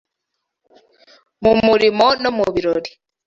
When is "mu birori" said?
2.37-2.91